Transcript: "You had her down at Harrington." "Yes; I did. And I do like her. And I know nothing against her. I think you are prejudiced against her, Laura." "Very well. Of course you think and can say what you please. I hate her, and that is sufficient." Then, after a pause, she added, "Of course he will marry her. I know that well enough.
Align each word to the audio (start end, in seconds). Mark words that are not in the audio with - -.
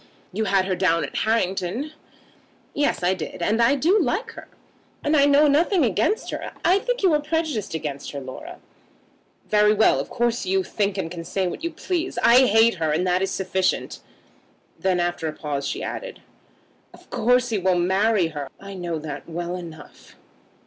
"You 0.33 0.45
had 0.45 0.65
her 0.65 0.73
down 0.75 1.03
at 1.05 1.15
Harrington." 1.15 1.91
"Yes; 2.73 3.03
I 3.03 3.13
did. 3.13 3.43
And 3.43 3.61
I 3.61 3.75
do 3.75 4.01
like 4.01 4.31
her. 4.31 4.47
And 5.03 5.15
I 5.15 5.27
know 5.27 5.47
nothing 5.47 5.85
against 5.85 6.31
her. 6.31 6.53
I 6.65 6.79
think 6.79 7.03
you 7.03 7.13
are 7.13 7.21
prejudiced 7.21 7.75
against 7.75 8.09
her, 8.09 8.19
Laura." 8.19 8.57
"Very 9.51 9.75
well. 9.75 9.99
Of 9.99 10.09
course 10.09 10.43
you 10.43 10.63
think 10.63 10.97
and 10.97 11.11
can 11.11 11.23
say 11.23 11.45
what 11.45 11.63
you 11.63 11.69
please. 11.69 12.17
I 12.23 12.47
hate 12.47 12.73
her, 12.77 12.91
and 12.91 13.05
that 13.05 13.21
is 13.21 13.29
sufficient." 13.29 13.99
Then, 14.79 14.99
after 14.99 15.27
a 15.27 15.33
pause, 15.33 15.67
she 15.67 15.83
added, 15.83 16.21
"Of 16.95 17.11
course 17.11 17.49
he 17.49 17.59
will 17.59 17.77
marry 17.77 18.29
her. 18.29 18.49
I 18.59 18.73
know 18.73 18.97
that 18.97 19.29
well 19.29 19.55
enough. 19.55 20.15